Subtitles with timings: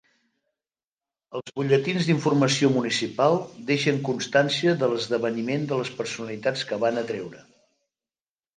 [1.39, 3.37] Els butlletins d'informació municipal
[3.69, 7.47] deixen constància de l'esdeveniment i de les personalitats que va atreure.